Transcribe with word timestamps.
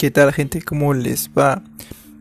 ¿Qué 0.00 0.10
tal 0.10 0.32
gente? 0.32 0.62
¿Cómo 0.62 0.94
les 0.94 1.30
va? 1.36 1.62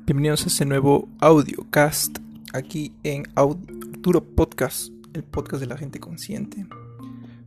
Bienvenidos 0.05 0.43
a 0.43 0.47
este 0.47 0.65
nuevo 0.65 1.07
audiocast 1.19 2.17
aquí 2.51 2.91
en 3.03 3.23
Arturo 3.35 4.21
Podcast, 4.21 4.91
el 5.13 5.23
podcast 5.23 5.61
de 5.61 5.67
la 5.67 5.77
gente 5.77 6.01
consciente. 6.01 6.65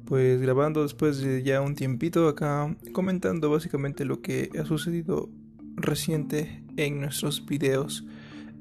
Pues 0.06 0.40
grabando 0.40 0.84
después 0.84 1.18
de 1.20 1.42
ya 1.42 1.60
un 1.60 1.74
tiempito 1.74 2.28
acá, 2.28 2.74
comentando 2.92 3.50
básicamente 3.50 4.06
lo 4.06 4.22
que 4.22 4.48
ha 4.58 4.64
sucedido 4.64 5.28
reciente 5.76 6.64
en 6.78 7.00
nuestros 7.00 7.44
videos 7.44 8.06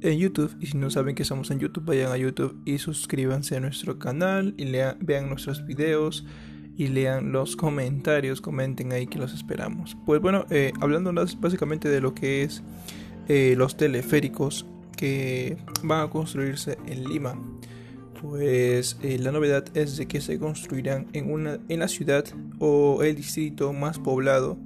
en 0.02 0.18
YouTube. 0.18 0.55
Y 0.59 0.68
si 0.68 0.77
no 0.77 0.89
saben 0.89 1.15
que 1.15 1.23
estamos 1.23 1.52
en 1.52 1.59
YouTube, 1.59 1.86
vayan 1.86 2.11
a 2.11 2.18
YouTube 2.18 2.61
y 2.65 2.77
suscríbanse 2.77 3.55
a 3.57 3.59
nuestro 3.59 4.00
canal 4.00 4.54
y 4.57 4.65
vean 5.00 5.29
nuestros 5.29 5.65
videos 5.65 6.25
y 6.77 6.88
lean 6.88 7.31
los 7.31 7.55
comentarios, 7.55 8.41
comenten 8.41 8.91
ahí 8.91 9.07
que 9.07 9.19
los 9.19 9.33
esperamos. 9.33 9.97
Pues 10.05 10.21
bueno, 10.21 10.46
eh, 10.50 10.74
hablando 10.79 11.14
básicamente 11.39 11.89
de 11.89 12.01
lo 12.01 12.14
que 12.14 12.43
es 12.43 12.64
eh, 13.27 13.55
los 13.57 13.77
teleféricos 13.77 14.65
que 14.97 15.57
van 15.83 16.07
a 16.07 16.10
construirse 16.10 16.77
en 16.88 17.04
Lima. 17.04 17.36
Pues 18.21 18.97
eh, 19.02 19.18
la 19.19 19.32
novedad 19.32 19.65
es 19.75 19.97
de 19.97 20.07
que 20.07 20.21
se 20.21 20.38
construirán 20.38 21.07
en, 21.13 21.32
una, 21.32 21.60
en 21.69 21.79
la 21.79 21.88
ciudad 21.88 22.25
o 22.60 23.02
el 23.04 23.15
distrito 23.15 23.74
más 23.74 23.97
poblado 23.97 24.57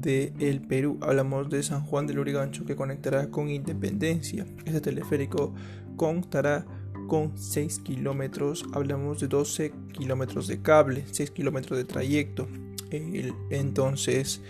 del 0.00 0.32
el 0.38 0.60
Perú. 0.60 0.98
Hablamos 1.00 1.48
de 1.50 1.62
San 1.62 1.82
Juan 1.82 2.06
del 2.06 2.18
Urigancho 2.18 2.64
que 2.64 2.76
conectará 2.76 3.30
con 3.30 3.48
Independencia. 3.48 4.46
Este 4.64 4.80
teleférico 4.80 5.54
contará 5.96 6.64
con 7.08 7.36
6 7.36 7.80
kilómetros, 7.80 8.64
hablamos 8.72 9.18
de 9.18 9.26
12 9.26 9.72
kilómetros 9.92 10.46
de 10.46 10.62
cable, 10.62 11.04
6 11.10 11.32
kilómetros 11.32 11.76
de 11.76 11.84
trayecto. 11.84 12.46
entonces, 12.90 14.40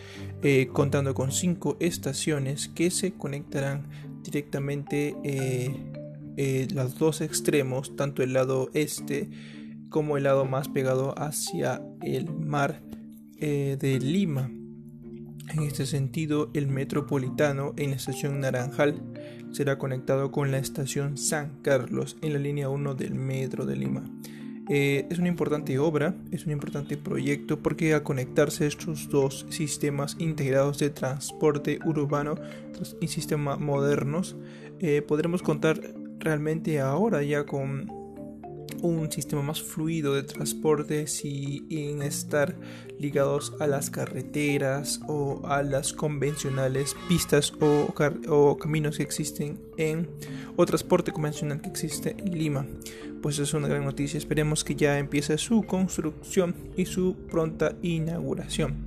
eh, 0.43 0.69
contando 0.73 1.15
con 1.15 1.33
5 1.33 1.79
estaciones 1.81 2.69
que 2.69 2.91
se 2.91 3.15
conectarán 3.15 3.89
directamente 4.23 5.17
eh, 5.25 5.75
eh, 6.37 6.69
los 6.73 6.99
dos 6.99 7.21
extremos, 7.21 7.97
tanto 7.97 8.23
el 8.23 8.35
lado 8.35 8.71
este 8.75 9.29
como 9.89 10.19
el 10.19 10.25
lado 10.25 10.45
más 10.45 10.69
pegado 10.69 11.15
hacia 11.19 11.83
el 12.03 12.31
mar 12.31 12.83
de 13.41 13.99
Lima. 14.03 14.51
En 15.51 15.63
este 15.63 15.87
sentido, 15.87 16.51
el 16.53 16.69
metropolitano 16.69 17.73
en 17.77 17.91
la 17.91 17.97
estación 17.97 18.41
Naranjal 18.41 19.01
será 19.51 19.79
conectado 19.79 20.31
con 20.31 20.51
la 20.51 20.59
estación 20.59 21.17
San 21.17 21.63
Carlos 21.63 22.17
en 22.21 22.35
la 22.35 22.39
línea 22.39 22.69
1 22.69 22.95
del 22.95 23.15
metro 23.15 23.65
de 23.65 23.77
Lima. 23.77 24.03
Eh, 24.69 25.07
es 25.11 25.19
una 25.19 25.29
importante 25.29 25.79
obra, 25.79 26.15
es 26.31 26.45
un 26.45 26.53
importante 26.53 26.99
proyecto 26.99 27.59
porque 27.63 27.95
al 27.95 28.03
conectarse 28.03 28.67
estos 28.67 29.09
dos 29.09 29.47
sistemas 29.49 30.17
integrados 30.19 30.79
de 30.79 30.91
transporte 30.91 31.79
urbano 31.87 32.35
y 33.01 33.09
sistemas 33.09 33.59
modernos, 33.59 34.37
eh, 34.81 35.01
podremos 35.01 35.43
contar 35.43 35.81
realmente 36.19 36.81
ahora 36.81 37.23
ya 37.23 37.47
con 37.47 37.98
un 38.83 39.11
sistema 39.11 39.43
más 39.43 39.63
fluido 39.63 40.15
de 40.15 40.23
transporte 40.23 41.07
sin 41.07 42.03
estar 42.03 42.57
ligados 42.99 43.55
a 43.61 43.67
las 43.67 43.91
carreteras 43.91 45.01
o 45.09 45.43
a 45.47 45.63
las 45.63 45.93
convencionales 45.93 46.97
pistas 47.09 47.53
o, 47.61 47.93
o, 48.29 48.59
caminos 48.59 48.97
que 48.97 49.03
existen 49.03 49.61
en 49.77 50.09
o 50.57 50.67
transporte 50.67 51.13
convencional 51.13 51.61
que 51.61 51.69
existe 51.69 52.17
en 52.19 52.39
Lima. 52.39 52.67
Pues 53.23 53.39
es 53.39 53.55
una 53.55 53.69
gran 53.69 53.85
noticia. 53.85 54.19
Esperemos 54.19 54.65
que 54.65 54.75
ya 54.75 54.99
empiece 54.99 55.39
su 55.39 55.63
construcción 55.65 56.55
y 56.77 56.87
su 56.87 57.17
pronta 57.29 57.75
inauguración. 57.83 58.87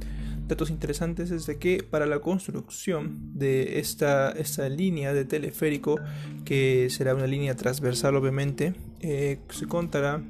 Datos 0.52 0.70
interesantes 0.70 1.32
es 1.32 1.46
de 1.46 1.58
que 1.58 1.82
para 1.82 2.06
la 2.06 2.20
construcción 2.20 3.32
de 3.40 3.80
esta, 3.80 4.32
esta 4.32 4.68
línea 4.68 5.14
de 5.14 5.24
teleférico, 5.24 5.98
que 6.44 6.90
será 6.90 7.16
una 7.16 7.26
línea 7.26 7.56
transversal 7.56 8.18
obviamente, 8.18 8.74
eh, 9.00 9.40
se 9.50 9.66
contará 9.68 10.22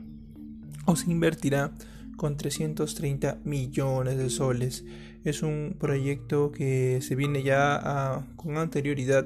o 0.86 0.96
se 0.96 1.10
invertirá 1.10 1.72
con 2.18 2.38
330 2.38 3.40
millones 3.46 4.20
de 4.20 4.30
soles. 4.30 4.86
Es 5.24 5.42
un 5.42 5.76
proyecto 5.80 6.52
que 6.52 7.00
se 7.02 7.16
viene 7.16 7.42
ya 7.42 8.24
con 8.36 8.60
anterioridad. 8.60 9.26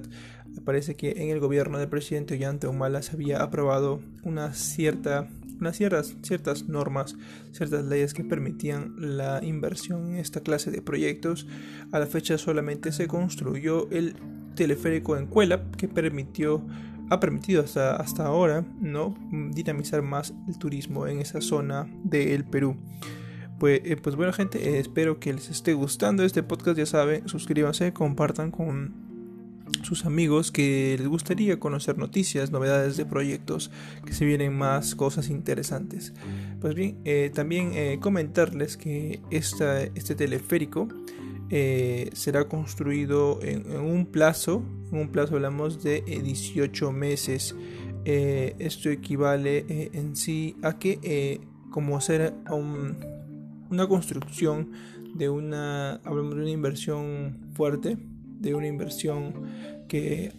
Parece 0.64 0.96
que 0.96 1.12
en 1.18 1.30
el 1.30 1.42
gobierno 1.42 1.78
del 1.78 1.90
presidente 1.90 2.36
Ollanta 2.36 2.70
Humala 2.70 3.02
se 3.02 3.18
había 3.18 3.44
aprobado 3.44 4.00
una 4.24 4.54
cierta 4.54 5.28
unas 5.60 5.78
ciertas, 5.78 6.16
ciertas 6.22 6.68
normas, 6.68 7.16
ciertas 7.52 7.86
leyes 7.86 8.14
que 8.14 8.24
permitían 8.24 8.96
la 8.98 9.44
inversión 9.44 10.12
en 10.12 10.18
esta 10.18 10.42
clase 10.42 10.72
de 10.72 10.82
proyectos. 10.82 11.48
A 11.92 12.00
la 12.00 12.08
fecha 12.08 12.38
solamente 12.38 12.92
se 12.92 13.08
construyó 13.08 13.90
el 13.92 14.16
teleférico 14.56 15.18
en 15.18 15.28
Cuela 15.28 15.64
que 15.78 15.88
permitió 15.88 16.66
ha 17.10 17.20
permitido 17.20 17.64
hasta, 17.64 17.96
hasta 17.96 18.26
ahora 18.26 18.66
¿no? 18.80 19.16
dinamizar 19.52 20.02
más 20.02 20.34
el 20.48 20.58
turismo 20.58 21.08
en 21.08 21.20
esa 21.20 21.42
zona 21.42 21.88
del 22.04 22.46
Perú. 22.46 22.78
Pues, 23.60 23.82
eh, 23.86 23.96
pues 23.96 24.16
bueno 24.16 24.34
gente, 24.34 24.70
eh, 24.70 24.80
espero 24.80 25.20
que 25.20 25.32
les 25.32 25.50
esté 25.50 25.74
gustando 25.74 26.24
este 26.24 26.44
podcast, 26.44 26.78
ya 26.78 26.86
saben, 26.86 27.28
suscríbanse, 27.28 27.94
compartan 27.94 28.52
con 28.52 29.05
sus 29.86 30.06
amigos 30.06 30.52
que 30.52 30.96
les 30.98 31.08
gustaría 31.08 31.60
conocer 31.60 31.98
noticias, 31.98 32.52
novedades 32.52 32.98
de 32.98 33.06
proyectos, 33.06 33.72
que 34.06 34.14
se 34.14 34.26
vienen 34.26 34.58
más 34.58 34.96
cosas 34.96 35.30
interesantes. 35.30 36.14
Pues 36.60 36.76
bien, 36.76 36.98
eh, 37.06 37.32
también 37.34 38.00
comentarles 38.00 38.76
que 38.76 39.22
esta, 39.32 39.84
este 39.84 40.16
teleférico 40.16 40.90
eh, 41.52 42.10
será 42.14 42.48
construido 42.48 43.40
en, 43.44 43.70
un 43.78 44.08
plazo, 44.08 44.64
en 44.92 45.00
un 45.00 45.10
plazo 45.10 45.36
hablamos 45.36 45.84
de 45.84 46.02
18 46.02 46.90
eh, 46.90 46.92
meses. 46.92 47.56
Eh, 48.04 48.56
esto 48.60 48.90
equivale 48.90 49.90
en 49.94 50.16
sí 50.16 50.56
a 50.62 50.78
que 50.78 51.42
como 51.72 51.98
hacer 51.98 52.34
una 53.70 53.88
construcción 53.88 54.72
de 55.16 55.30
una, 55.30 55.96
hablamos 56.04 56.36
de 56.36 56.42
una 56.42 56.52
inversión 56.52 57.38
fuerte, 57.54 57.98
de 58.40 58.54
una 58.56 58.68
inversión 58.68 59.34
que 59.88 60.32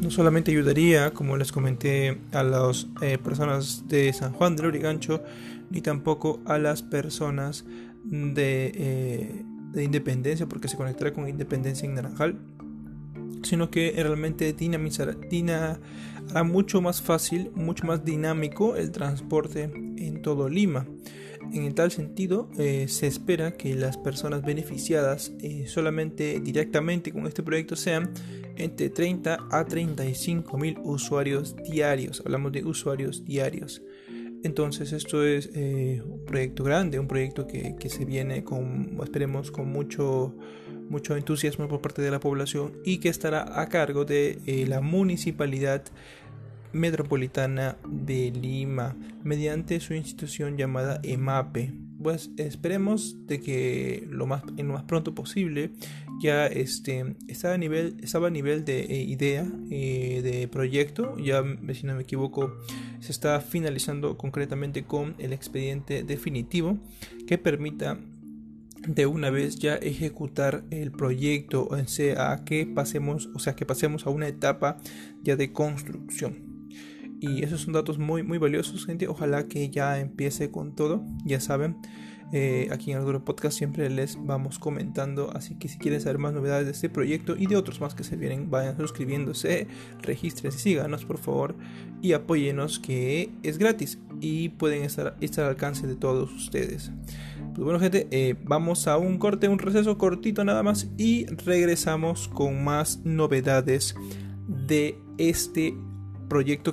no 0.00 0.10
solamente 0.10 0.50
ayudaría, 0.50 1.12
como 1.12 1.36
les 1.36 1.52
comenté, 1.52 2.18
a 2.32 2.42
las 2.42 2.88
personas 3.22 3.84
de 3.88 4.12
San 4.12 4.32
Juan 4.32 4.56
del 4.56 4.66
Origancho, 4.66 5.22
ni 5.70 5.80
tampoco 5.80 6.40
a 6.46 6.58
las 6.58 6.82
personas 6.82 7.64
de 8.04 9.44
de 9.72 9.84
Independencia 9.84 10.46
porque 10.46 10.68
se 10.68 10.76
conectará 10.76 11.12
con 11.12 11.28
Independencia 11.28 11.86
en 11.86 11.94
Naranjal, 11.94 12.38
sino 13.42 13.70
que 13.70 13.92
realmente 13.96 14.52
dinamizará, 14.52 15.16
mucho 16.44 16.80
más 16.80 17.00
fácil, 17.00 17.50
mucho 17.54 17.86
más 17.86 18.04
dinámico 18.04 18.76
el 18.76 18.90
transporte 18.90 19.64
en 19.64 20.22
todo 20.22 20.48
Lima. 20.48 20.86
En 21.52 21.74
tal 21.74 21.90
sentido, 21.90 22.50
eh, 22.58 22.86
se 22.88 23.06
espera 23.06 23.52
que 23.52 23.74
las 23.74 23.96
personas 23.96 24.42
beneficiadas 24.42 25.32
eh, 25.40 25.64
solamente 25.66 26.40
directamente 26.40 27.10
con 27.10 27.26
este 27.26 27.42
proyecto 27.42 27.74
sean 27.74 28.10
entre 28.56 28.90
30 28.90 29.48
a 29.50 29.64
35 29.64 30.58
mil 30.58 30.78
usuarios 30.82 31.56
diarios. 31.56 32.22
Hablamos 32.24 32.52
de 32.52 32.64
usuarios 32.64 33.24
diarios. 33.24 33.82
Entonces 34.44 34.92
esto 34.92 35.24
es 35.24 35.50
eh, 35.54 36.02
un 36.04 36.24
proyecto 36.24 36.64
grande, 36.64 36.98
un 36.98 37.08
proyecto 37.08 37.46
que, 37.46 37.76
se 37.88 38.04
viene 38.04 38.44
con, 38.44 38.98
esperemos, 39.02 39.50
con 39.50 39.68
mucho, 39.68 40.36
mucho 40.88 41.16
entusiasmo 41.16 41.66
por 41.66 41.80
parte 41.80 42.02
de 42.02 42.10
la 42.10 42.20
población 42.20 42.74
y 42.84 42.98
que 42.98 43.08
estará 43.08 43.60
a 43.60 43.68
cargo 43.68 44.04
de 44.04 44.38
la 44.68 44.80
municipalidad 44.80 45.82
metropolitana 46.72 47.76
de 47.88 48.30
Lima 48.30 48.96
mediante 49.24 49.80
su 49.80 49.94
institución 49.94 50.56
llamada 50.56 51.00
EMAPE. 51.02 51.72
Pues 52.02 52.30
esperemos 52.36 53.26
de 53.26 53.40
que 53.40 54.06
lo 54.08 54.26
más, 54.26 54.44
en 54.56 54.68
lo 54.68 54.74
más 54.74 54.84
pronto 54.84 55.14
posible 55.14 55.72
ya 56.20 56.46
este, 56.46 57.16
estaba, 57.26 57.54
a 57.54 57.58
nivel, 57.58 57.96
estaba 58.02 58.28
a 58.28 58.30
nivel 58.30 58.64
de 58.64 58.80
eh, 58.82 59.02
idea, 59.02 59.46
eh, 59.70 60.20
de 60.22 60.48
proyecto, 60.48 61.16
ya 61.18 61.42
si 61.72 61.86
no 61.86 61.94
me 61.94 62.02
equivoco, 62.02 62.56
se 63.00 63.12
está 63.12 63.40
finalizando 63.40 64.16
concretamente 64.16 64.84
con 64.84 65.14
el 65.18 65.32
expediente 65.32 66.04
definitivo 66.04 66.78
que 67.26 67.38
permita 67.38 67.98
de 68.86 69.06
una 69.06 69.30
vez 69.30 69.58
ya 69.58 69.74
ejecutar 69.76 70.64
el 70.70 70.90
proyecto, 70.90 71.66
o 71.70 71.86
sea, 71.86 72.44
que 72.44 72.66
pasemos, 72.66 73.28
o 73.34 73.38
sea, 73.38 73.54
que 73.54 73.66
pasemos 73.66 74.06
a 74.06 74.10
una 74.10 74.28
etapa 74.28 74.78
ya 75.22 75.36
de 75.36 75.52
construcción. 75.52 76.57
Y 77.20 77.42
esos 77.44 77.62
son 77.62 77.74
datos 77.74 77.98
muy, 77.98 78.22
muy 78.22 78.38
valiosos, 78.38 78.86
gente. 78.86 79.08
Ojalá 79.08 79.48
que 79.48 79.70
ya 79.70 79.98
empiece 79.98 80.50
con 80.50 80.74
todo. 80.74 81.04
Ya 81.24 81.40
saben, 81.40 81.76
Eh, 82.30 82.68
aquí 82.70 82.90
en 82.92 82.98
Arturo 82.98 83.24
Podcast 83.24 83.56
siempre 83.56 83.88
les 83.88 84.18
vamos 84.22 84.58
comentando, 84.58 85.30
así 85.34 85.54
que 85.54 85.66
si 85.68 85.78
quieren 85.78 85.98
saber 85.98 86.18
más 86.18 86.34
novedades 86.34 86.66
de 86.66 86.72
este 86.72 86.90
proyecto 86.90 87.36
y 87.36 87.46
de 87.46 87.56
otros 87.56 87.80
más 87.80 87.94
que 87.94 88.04
se 88.04 88.16
vienen, 88.16 88.50
vayan 88.50 88.76
suscribiéndose, 88.76 89.66
registren 90.02 90.52
y 90.54 90.58
síganos 90.58 91.06
por 91.06 91.16
favor 91.16 91.56
y 92.02 92.12
apóyenos 92.12 92.80
que 92.80 93.30
es 93.42 93.56
gratis 93.56 93.98
y 94.20 94.50
pueden 94.50 94.82
estar, 94.82 95.16
estar 95.22 95.44
al 95.44 95.52
alcance 95.52 95.86
de 95.86 95.96
todos 95.96 96.30
ustedes. 96.34 96.92
Pues 97.54 97.64
bueno 97.64 97.80
gente, 97.80 98.08
eh, 98.10 98.34
vamos 98.44 98.88
a 98.88 98.98
un 98.98 99.16
corte, 99.16 99.48
un 99.48 99.58
receso 99.58 99.96
cortito 99.96 100.44
nada 100.44 100.62
más 100.62 100.90
y 100.98 101.24
regresamos 101.26 102.28
con 102.28 102.62
más 102.62 103.00
novedades 103.04 103.94
de 104.46 104.98
este 105.16 105.70
proyecto 105.70 105.87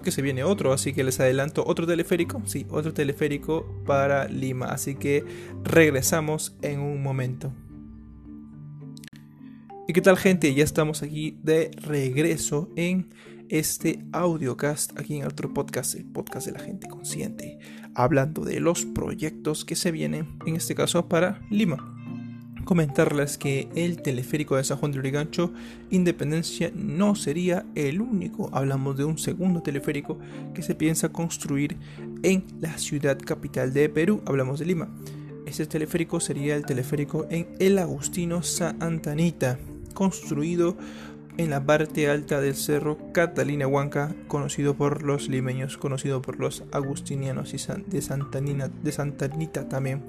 que 0.04 0.12
se 0.12 0.22
viene 0.22 0.44
otro, 0.44 0.74
así 0.74 0.94
que 0.94 1.04
les 1.04 1.20
adelanto 1.20 1.64
otro 1.66 1.88
teleférico, 1.88 2.42
sí, 2.46 2.66
otro 2.70 2.94
teleférico 2.94 3.66
para 3.86 4.28
Lima, 4.28 4.68
así 4.68 4.96
que 4.96 5.24
regresamos 5.64 6.56
en 6.62 6.80
un 6.80 7.02
momento. 7.02 7.54
¿Y 9.88 9.94
qué 9.94 10.02
tal 10.02 10.18
gente? 10.18 10.54
Ya 10.54 10.64
estamos 10.64 11.04
aquí 11.04 11.38
de 11.44 11.72
regreso 11.78 12.70
en 12.76 13.14
este 13.50 14.04
audiocast 14.12 14.98
aquí 15.00 15.18
en 15.18 15.26
otro 15.26 15.54
podcast, 15.54 15.96
el 15.96 16.06
podcast 16.06 16.48
de 16.48 16.54
la 16.54 16.60
gente 16.60 16.88
consciente, 16.88 17.60
hablando 17.94 18.44
de 18.44 18.60
los 18.60 18.86
proyectos 18.86 19.64
que 19.64 19.76
se 19.76 19.92
vienen, 19.92 20.38
en 20.46 20.56
este 20.56 20.76
caso 20.76 21.08
para 21.08 21.40
Lima 21.52 21.95
comentarles 22.66 23.38
que 23.38 23.70
el 23.76 24.02
teleférico 24.02 24.58
de 24.58 24.64
San 24.64 24.78
Juan 24.78 24.92
de 24.92 25.00
Urigancho 25.00 25.54
Independencia 25.92 26.72
no 26.76 27.16
sería 27.16 27.66
el 27.76 28.02
único. 28.02 28.50
Hablamos 28.52 28.98
de 28.98 29.06
un 29.06 29.18
segundo 29.18 29.62
teleférico 29.62 30.18
que 30.54 30.64
se 30.64 30.76
piensa 30.76 31.10
construir 31.10 31.78
en 32.24 32.44
la 32.60 32.78
ciudad 32.78 33.18
capital 33.18 33.72
de 33.72 33.88
Perú. 33.88 34.22
Hablamos 34.26 34.60
de 34.60 34.66
Lima. 34.66 34.90
Este 35.46 35.66
teleférico 35.68 36.20
sería 36.20 36.56
el 36.56 36.66
teleférico 36.66 37.28
en 37.30 37.48
El 37.60 37.78
Agustino 37.78 38.42
Santanita, 38.42 39.60
construido 39.94 40.76
en 41.38 41.50
la 41.50 41.66
parte 41.66 42.10
alta 42.10 42.40
del 42.42 42.56
cerro 42.56 42.98
Catalina 43.12 43.68
Huanca, 43.68 44.16
conocido 44.28 44.76
por 44.76 45.04
los 45.04 45.28
limeños, 45.28 45.78
conocido 45.78 46.22
por 46.22 46.40
los 46.40 46.64
agustinianos 46.72 47.54
y 47.54 47.58
de 47.88 48.02
Santanina, 48.02 48.70
de 48.70 48.92
Santanita 48.92 49.68
también. 49.68 50.04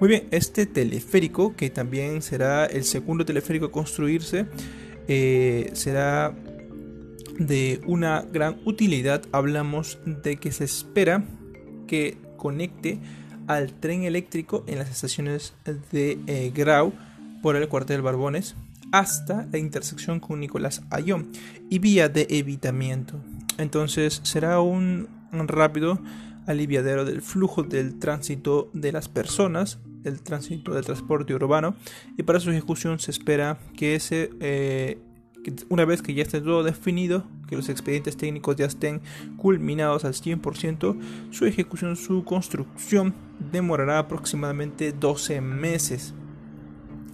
Muy 0.00 0.08
bien, 0.08 0.28
este 0.30 0.66
teleférico, 0.66 1.54
que 1.56 1.70
también 1.70 2.22
será 2.22 2.66
el 2.66 2.84
segundo 2.84 3.24
teleférico 3.24 3.66
a 3.66 3.72
construirse, 3.72 4.46
eh, 5.08 5.70
será 5.72 6.34
de 7.38 7.80
una 7.86 8.22
gran 8.32 8.58
utilidad. 8.64 9.22
Hablamos 9.32 9.98
de 10.04 10.36
que 10.36 10.52
se 10.52 10.64
espera 10.64 11.24
que 11.86 12.18
conecte 12.36 12.98
al 13.46 13.72
tren 13.72 14.02
eléctrico 14.02 14.64
en 14.66 14.78
las 14.78 14.90
estaciones 14.90 15.54
de 15.92 16.18
eh, 16.26 16.52
Grau 16.54 16.92
por 17.42 17.56
el 17.56 17.68
cuartel 17.68 18.02
Barbones 18.02 18.54
hasta 18.92 19.46
la 19.50 19.58
intersección 19.58 20.20
con 20.20 20.40
Nicolás 20.40 20.82
Ayón 20.90 21.30
y 21.70 21.78
vía 21.78 22.08
de 22.08 22.26
evitamiento. 22.30 23.20
Entonces 23.58 24.20
será 24.22 24.60
un, 24.60 25.08
rápido 25.32 26.00
aliviadero 26.46 27.04
del 27.04 27.20
flujo 27.20 27.62
del 27.62 27.98
tránsito 27.98 28.70
de 28.72 28.92
las 28.92 29.08
personas, 29.08 29.78
del 29.84 30.22
tránsito 30.22 30.72
del 30.72 30.84
transporte 30.84 31.34
urbano 31.34 31.74
y 32.16 32.22
para 32.22 32.40
su 32.40 32.50
ejecución 32.50 32.98
se 32.98 33.10
espera 33.10 33.58
que 33.76 33.94
ese 33.94 34.30
eh, 34.40 34.98
una 35.68 35.84
vez 35.84 36.02
que 36.02 36.14
ya 36.14 36.22
esté 36.22 36.40
todo 36.40 36.62
definido, 36.62 37.24
que 37.48 37.56
los 37.56 37.68
expedientes 37.68 38.16
técnicos 38.16 38.56
ya 38.56 38.66
estén 38.66 39.00
culminados 39.36 40.04
al 40.04 40.14
100%, 40.14 40.98
su 41.30 41.46
ejecución, 41.46 41.96
su 41.96 42.24
construcción 42.24 43.14
demorará 43.50 43.98
aproximadamente 43.98 44.92
12 44.92 45.40
meses. 45.40 46.14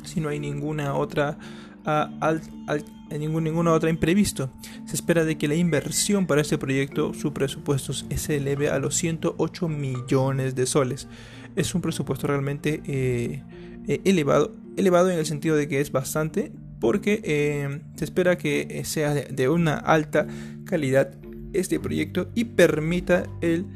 Si 0.04 0.20
no 0.20 0.28
hay 0.28 0.38
ninguna 0.38 0.94
otra 0.94 1.38
a, 1.84 2.38
ningún, 3.10 3.44
ninguna 3.44 3.72
otra 3.72 3.90
imprevisto. 3.90 4.50
Se 4.86 4.94
espera 4.94 5.24
de 5.24 5.36
que 5.36 5.48
la 5.48 5.54
inversión 5.54 6.26
para 6.26 6.40
este 6.40 6.58
proyecto, 6.58 7.14
su 7.14 7.32
presupuesto 7.32 7.92
se 7.92 8.36
eleve 8.36 8.68
a 8.68 8.78
los 8.78 8.94
108 8.96 9.68
millones 9.68 10.54
de 10.54 10.66
soles. 10.66 11.08
Es 11.56 11.74
un 11.74 11.80
presupuesto 11.80 12.26
realmente 12.26 12.82
eh, 12.86 13.42
eh, 13.86 14.00
elevado, 14.04 14.54
elevado 14.76 15.10
en 15.10 15.18
el 15.18 15.26
sentido 15.26 15.56
de 15.56 15.68
que 15.68 15.80
es 15.80 15.92
bastante, 15.92 16.52
porque 16.80 17.20
eh, 17.24 17.80
se 17.96 18.04
espera 18.04 18.36
que 18.36 18.82
sea 18.84 19.14
de, 19.14 19.48
una 19.48 19.74
alta 19.74 20.26
calidad 20.64 21.14
este 21.52 21.78
proyecto 21.78 22.30
y 22.34 22.44
permita 22.44 23.24
el 23.40 23.66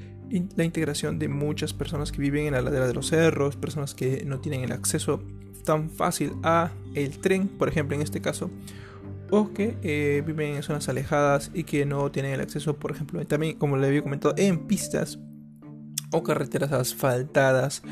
la 0.57 0.65
integración 0.65 1.19
de 1.19 1.29
muchas 1.29 1.73
personas 1.73 2.13
que 2.13 2.21
viven 2.21 2.47
en 2.47 2.53
la 2.53 2.61
ladera 2.61 2.87
de 2.87 2.93
los 2.93 3.09
cerros, 3.09 3.57
personas 3.57 3.95
que 3.95 4.25
no 4.27 4.41
tienen 4.41 4.63
el 4.63 4.73
acceso 4.73 5.23
tan 5.69 5.91
fácil 5.91 6.33
a 6.43 6.71
el 6.95 7.19
tren, 7.19 7.47
por 7.47 7.69
ejemplo 7.69 7.95
en 7.95 8.01
este 8.01 8.23
caso, 8.23 8.51
o 9.31 9.53
que 9.53 9.77
eh, 9.83 10.23
viven 10.27 10.57
en 10.57 10.63
zonas 10.63 10.89
alejadas 10.89 11.51
y 11.53 11.65
que 11.65 11.85
no 11.85 12.11
tienen 12.11 12.33
el 12.33 12.41
acceso, 12.41 12.79
por 12.79 12.91
ejemplo, 12.91 13.23
también 13.27 13.59
como 13.59 13.77
le 13.77 13.87
había 13.87 14.03
comentado, 14.03 14.35
en 14.39 14.67
pistas 14.67 15.19
o 16.11 16.23
carreteras 16.23 16.73
asfaltadas 16.73 17.83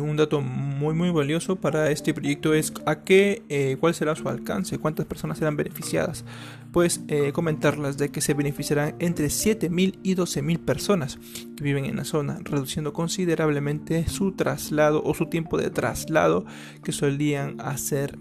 un 0.00 0.16
dato 0.16 0.40
muy 0.40 0.94
muy 0.94 1.10
valioso 1.10 1.56
para 1.56 1.90
este 1.90 2.12
proyecto 2.12 2.54
es 2.54 2.72
a 2.86 3.04
qué, 3.04 3.42
eh, 3.48 3.76
cuál 3.78 3.94
será 3.94 4.16
su 4.16 4.28
alcance, 4.28 4.78
cuántas 4.78 5.06
personas 5.06 5.38
serán 5.38 5.56
beneficiadas. 5.56 6.24
Pues 6.72 7.00
eh, 7.08 7.32
comentarlas 7.32 7.96
de 7.96 8.10
que 8.10 8.20
se 8.20 8.34
beneficiarán 8.34 8.96
entre 8.98 9.26
7.000 9.26 9.98
y 10.02 10.14
12.000 10.14 10.58
personas 10.58 11.18
que 11.56 11.64
viven 11.64 11.86
en 11.86 11.96
la 11.96 12.04
zona, 12.04 12.38
reduciendo 12.42 12.92
considerablemente 12.92 14.08
su 14.08 14.32
traslado 14.32 15.02
o 15.04 15.14
su 15.14 15.26
tiempo 15.26 15.56
de 15.56 15.70
traslado 15.70 16.44
que 16.82 16.92
solían 16.92 17.60
hacer 17.60 18.18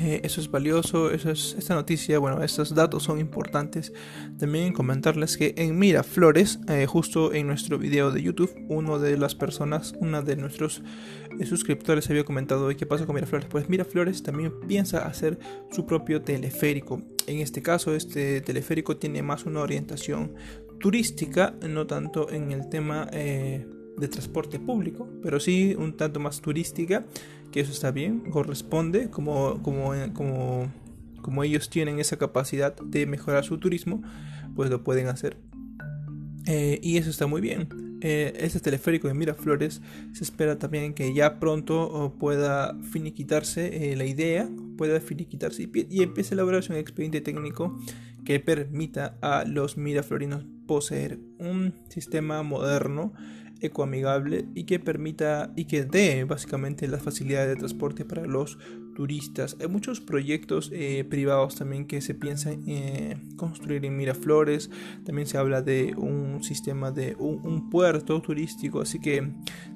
eh, 0.00 0.20
eso 0.22 0.40
es 0.40 0.50
valioso, 0.50 1.10
eso 1.10 1.30
es, 1.30 1.56
esta 1.58 1.74
noticia, 1.74 2.18
bueno, 2.18 2.42
estos 2.42 2.74
datos 2.74 3.02
son 3.02 3.18
importantes. 3.18 3.92
También 4.38 4.72
comentarles 4.72 5.36
que 5.36 5.54
en 5.56 5.78
Miraflores, 5.78 6.60
eh, 6.68 6.86
justo 6.86 7.32
en 7.32 7.46
nuestro 7.46 7.78
video 7.78 8.10
de 8.10 8.22
YouTube, 8.22 8.54
uno 8.68 8.98
de 8.98 9.16
las 9.16 9.34
personas, 9.34 9.94
una 9.98 10.22
de 10.22 10.36
nuestros 10.36 10.82
eh, 11.38 11.46
suscriptores 11.46 12.08
había 12.10 12.24
comentado 12.24 12.68
qué 12.76 12.86
pasa 12.86 13.06
con 13.06 13.14
Miraflores. 13.14 13.48
Pues 13.48 13.68
Miraflores 13.68 14.22
también 14.22 14.52
piensa 14.66 15.06
hacer 15.06 15.38
su 15.70 15.86
propio 15.86 16.22
teleférico. 16.22 17.02
En 17.26 17.38
este 17.38 17.62
caso, 17.62 17.94
este 17.94 18.40
teleférico 18.40 18.96
tiene 18.96 19.22
más 19.22 19.46
una 19.46 19.60
orientación 19.60 20.34
turística, 20.78 21.54
no 21.68 21.86
tanto 21.86 22.30
en 22.30 22.52
el 22.52 22.68
tema 22.68 23.08
de 23.98 24.08
transporte 24.08 24.58
público, 24.58 25.08
pero 25.22 25.40
sí 25.40 25.74
un 25.78 25.96
tanto 25.96 26.20
más 26.20 26.40
turística, 26.40 27.04
que 27.50 27.60
eso 27.60 27.72
está 27.72 27.90
bien, 27.90 28.20
corresponde, 28.30 29.10
como, 29.10 29.62
como, 29.62 29.92
como, 30.14 30.72
como 31.22 31.44
ellos 31.44 31.70
tienen 31.70 31.98
esa 31.98 32.16
capacidad 32.16 32.74
de 32.76 33.06
mejorar 33.06 33.44
su 33.44 33.58
turismo, 33.58 34.02
pues 34.54 34.70
lo 34.70 34.82
pueden 34.84 35.08
hacer. 35.08 35.36
Eh, 36.46 36.78
y 36.82 36.96
eso 36.96 37.10
está 37.10 37.26
muy 37.26 37.40
bien. 37.40 37.68
Eh, 38.00 38.32
este 38.38 38.60
teleférico 38.60 39.08
de 39.08 39.14
Miraflores 39.14 39.82
se 40.12 40.22
espera 40.22 40.58
también 40.58 40.94
que 40.94 41.12
ya 41.12 41.40
pronto 41.40 41.82
oh, 41.82 42.14
pueda 42.14 42.76
finiquitarse 42.92 43.92
eh, 43.92 43.96
la 43.96 44.04
idea, 44.04 44.48
pueda 44.76 45.00
finiquitarse 45.00 45.64
y, 45.64 45.86
y 45.90 46.02
empiece 46.02 46.32
a 46.32 46.36
elaborarse 46.36 46.72
un 46.72 46.78
expediente 46.78 47.20
técnico 47.20 47.76
que 48.24 48.38
permita 48.40 49.16
a 49.20 49.44
los 49.44 49.76
miraflorinos 49.76 50.44
poseer 50.66 51.18
un 51.38 51.74
sistema 51.88 52.42
moderno 52.42 53.14
ecoamigable 53.60 54.46
y 54.54 54.64
que 54.64 54.78
permita 54.78 55.52
y 55.56 55.64
que 55.66 55.84
dé 55.84 56.24
básicamente 56.24 56.88
las 56.88 57.02
facilidades 57.02 57.48
de 57.48 57.56
transporte 57.56 58.04
para 58.04 58.26
los 58.26 58.58
turistas. 58.98 59.56
Hay 59.60 59.68
muchos 59.68 60.00
proyectos 60.00 60.70
eh, 60.72 61.04
privados 61.08 61.54
también 61.54 61.86
que 61.86 62.00
se 62.00 62.14
piensan 62.14 62.64
eh, 62.66 63.16
construir 63.36 63.84
en 63.84 63.96
Miraflores. 63.96 64.70
También 65.04 65.28
se 65.28 65.38
habla 65.38 65.62
de 65.62 65.94
un 65.96 66.42
sistema 66.42 66.90
de 66.90 67.14
un, 67.16 67.70
puerto 67.70 68.20
turístico. 68.20 68.80
Así 68.80 68.98
que 68.98 69.18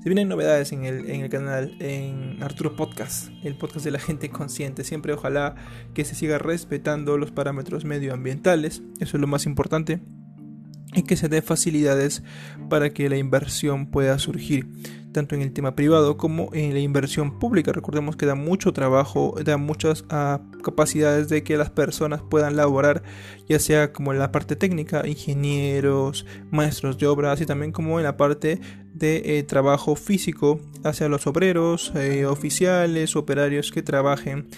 se 0.02 0.08
vienen 0.08 0.28
novedades 0.28 0.72
en 0.72 0.84
el, 0.84 1.08
en 1.08 1.20
el 1.20 1.28
canal, 1.28 1.76
en 1.78 2.42
Arturo 2.42 2.74
Podcast, 2.74 3.30
el 3.44 3.56
podcast 3.56 3.84
de 3.84 3.92
la 3.92 4.00
gente 4.00 4.28
consciente. 4.28 4.82
Siempre 4.82 5.12
ojalá 5.12 5.54
que 5.94 6.04
se 6.04 6.16
siga 6.16 6.38
respetando 6.38 7.16
los 7.16 7.30
parámetros 7.30 7.84
medioambientales. 7.84 8.82
Eso 8.98 9.16
es 9.16 9.20
lo 9.20 9.28
más 9.28 9.46
importante 9.46 10.00
y 10.94 11.02
que 11.02 11.16
se 11.16 11.28
dé 11.28 11.42
facilidades 11.42 12.22
para 12.68 12.90
que 12.90 13.08
la 13.08 13.16
inversión 13.16 13.87
pueda 13.87 14.18
surgir 14.18 14.66
tanto 15.12 15.34
en 15.34 15.42
el 15.42 15.52
tema 15.52 15.76
privado 15.76 16.16
como 16.16 16.50
en 16.52 16.72
la 16.72 16.80
inversión 16.80 17.38
pública. 17.38 17.72
Recordemos 17.72 18.16
que 18.16 18.26
da 18.26 18.34
mucho 18.34 18.72
trabajo, 18.72 19.34
da 19.44 19.56
muchas 19.56 20.04
ah, 20.11 20.40
capacidades 20.62 21.28
de 21.28 21.42
que 21.44 21.56
las 21.56 21.70
personas 21.70 22.22
puedan 22.22 22.56
laborar, 22.56 23.02
ya 23.49 23.58
sea 23.58 23.92
como 23.92 24.12
en 24.12 24.18
la 24.18 24.32
parte 24.32 24.56
técnica, 24.56 25.06
ingenieros, 25.06 26.26
maestros 26.50 26.99
de 26.99 27.06
obras 27.06 27.40
y 27.40 27.46
también 27.46 27.72
como 27.72 27.99
en 27.99 28.04
la 28.04 28.16
parte 28.16 28.61
de 28.94 29.38
eh, 29.38 29.42
trabajo 29.42 29.96
físico 29.96 30.61
hacia 30.84 31.08
los 31.08 31.26
obreros, 31.26 31.92
eh, 31.94 32.26
oficiales, 32.26 33.16
operarios 33.16 33.70
que 33.70 33.82
trabajen 33.82 34.49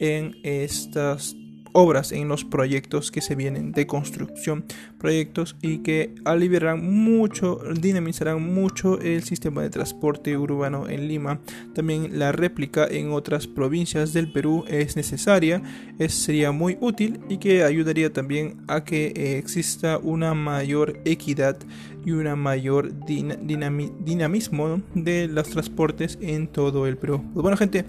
en 0.00 0.36
estas 0.42 1.36
obras, 1.74 2.12
en 2.12 2.28
los 2.28 2.44
proyectos 2.44 3.10
que 3.10 3.20
se 3.20 3.34
vienen 3.34 3.72
de 3.72 3.86
construcción, 3.86 4.64
proyectos 4.98 5.56
y 5.60 5.78
que 5.78 6.14
aliviarán 6.24 6.84
mucho, 7.04 7.58
dinamizarán 7.78 8.42
mucho 8.42 9.00
el 9.00 9.24
sistema 9.24 9.62
de 9.62 9.70
transporte 9.70 10.36
urbano 10.36 10.88
en 10.88 11.08
Lima. 11.08 11.40
También 11.74 12.18
la 12.18 12.32
réplica 12.32 12.86
en 12.86 13.10
otras 13.10 13.46
provincias 13.46 14.12
del 14.12 14.32
Perú 14.32 14.64
es 14.68 14.96
necesaria, 14.96 15.62
es, 15.98 16.14
sería 16.14 16.52
muy 16.52 16.78
útil 16.80 17.20
y 17.28 17.38
que 17.38 17.64
ayudaría 17.64 18.12
también 18.12 18.62
a 18.68 18.84
que 18.84 19.06
eh, 19.08 19.38
exista 19.38 19.98
una 19.98 20.32
mayor 20.32 21.00
equidad 21.04 21.58
y 22.04 22.12
una 22.12 22.36
mayor 22.36 22.92
dinamismo 23.06 24.82
de 24.94 25.26
los 25.26 25.48
transportes 25.48 26.18
en 26.20 26.46
todo 26.48 26.86
el 26.86 26.96
Perú. 26.96 27.24
Pues 27.32 27.42
bueno 27.42 27.56
gente, 27.56 27.86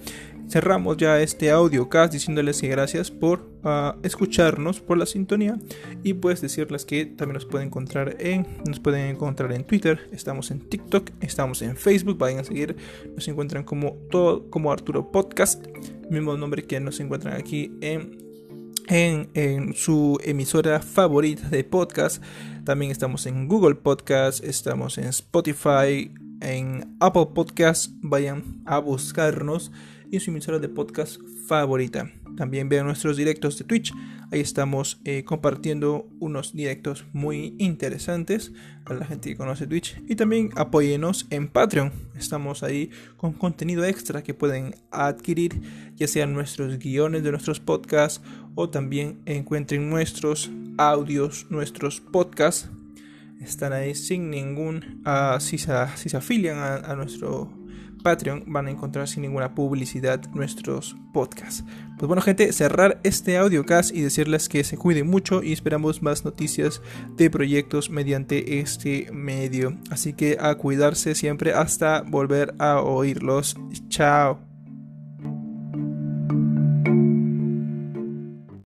cerramos 0.47 0.97
ya 0.97 1.21
este 1.21 1.51
audiocast 1.51 2.13
diciéndoles 2.13 2.61
que 2.61 2.67
gracias 2.67 3.11
por 3.11 3.49
ah, 3.63 3.95
escucharnos, 4.03 4.79
por 4.79 4.97
la 4.97 5.05
sintonía 5.05 5.59
y 6.03 6.13
pues 6.13 6.41
decirles 6.41 6.85
que 6.85 7.05
también 7.05 7.35
nos 7.35 7.45
pueden 7.45 7.67
encontrar 7.67 8.15
en 8.19 8.47
nos 8.65 8.79
pueden 8.79 9.07
encontrar 9.07 9.51
en 9.53 9.63
Twitter, 9.63 10.07
estamos 10.11 10.51
en 10.51 10.59
TikTok, 10.59 11.09
estamos 11.21 11.61
en 11.61 11.75
Facebook, 11.75 12.17
vayan 12.17 12.39
a 12.39 12.43
seguir, 12.43 12.75
nos 13.15 13.27
encuentran 13.27 13.63
como 13.63 13.97
todo 14.09 14.49
como 14.49 14.71
Arturo 14.71 15.11
Podcast, 15.11 15.65
mismo 16.09 16.37
nombre 16.37 16.63
que 16.63 16.79
nos 16.79 16.99
encuentran 16.99 17.35
aquí 17.35 17.71
en 17.81 18.23
en, 18.87 19.29
en, 19.33 19.73
su 19.73 20.19
emisora 20.23 20.79
favorita 20.79 21.49
de 21.49 21.63
podcast. 21.63 22.21
También 22.65 22.91
estamos 22.91 23.25
en 23.25 23.47
Google 23.47 23.73
Podcast, 23.73 24.43
estamos 24.43 24.99
en 24.99 25.05
Spotify, 25.05 26.11
en 26.41 26.95
Apple 26.99 27.29
Podcast. 27.33 27.91
Vayan 28.01 28.61
a 28.65 28.77
buscarnos 28.77 29.71
y 30.11 30.19
su 30.19 30.31
emisora 30.31 30.59
de 30.59 30.69
podcast 30.69 31.19
favorita. 31.47 32.11
También 32.35 32.67
vean 32.67 32.85
nuestros 32.85 33.17
directos 33.17 33.57
de 33.57 33.63
Twitch. 33.63 33.93
Ahí 34.31 34.41
estamos 34.41 34.99
eh, 35.05 35.23
compartiendo 35.23 36.07
unos 36.19 36.53
directos 36.53 37.05
muy 37.13 37.55
interesantes 37.59 38.51
a 38.85 38.93
la 38.93 39.05
gente 39.05 39.29
que 39.29 39.37
conoce 39.37 39.67
Twitch. 39.67 40.01
Y 40.07 40.15
también 40.15 40.49
apóyenos 40.55 41.27
en 41.29 41.47
Patreon. 41.47 41.93
Estamos 42.17 42.63
ahí 42.63 42.89
con 43.17 43.33
contenido 43.33 43.85
extra 43.85 44.23
que 44.23 44.33
pueden 44.33 44.75
adquirir, 44.91 45.61
ya 45.95 46.07
sean 46.07 46.33
nuestros 46.33 46.77
guiones 46.77 47.23
de 47.23 47.31
nuestros 47.31 47.59
podcasts 47.59 48.21
o 48.55 48.69
también 48.69 49.21
encuentren 49.25 49.89
nuestros 49.89 50.51
audios, 50.77 51.47
nuestros 51.49 52.01
podcasts. 52.01 52.69
Están 53.41 53.73
ahí 53.73 53.95
sin 53.95 54.29
ningún... 54.29 55.03
Uh, 55.05 55.39
si, 55.39 55.57
se, 55.57 55.71
si, 55.95 56.09
se, 56.09 56.17
afilian 56.17 56.57
a, 56.57 56.75
a 56.75 56.95
nuestro 56.95 57.51
Patreon 58.03 58.43
van 58.45 58.67
a 58.67 58.71
encontrar 58.71 59.07
sin 59.07 59.23
ninguna 59.23 59.55
publicidad 59.55 60.21
nuestros 60.33 60.95
podcasts. 61.11 61.63
Pues 61.97 62.07
bueno 62.07 62.21
gente, 62.21 62.53
cerrar 62.53 62.99
este 63.03 63.37
audiocast 63.37 63.95
y 63.95 64.01
decirles 64.01 64.47
que 64.47 64.63
se 64.63 64.77
cuiden 64.77 65.07
mucho 65.07 65.41
y 65.41 65.53
esperamos 65.53 66.03
más 66.03 66.23
noticias 66.23 66.81
de 67.17 67.31
proyectos 67.31 67.89
mediante 67.89 68.59
este 68.59 69.09
medio. 69.11 69.77
Así 69.89 70.13
que 70.13 70.37
a 70.39 70.53
cuidarse 70.55 71.15
siempre 71.15 71.53
hasta 71.53 72.01
volver 72.01 72.53
a 72.59 72.81
oírlos. 72.81 73.55
Chao. 73.89 74.44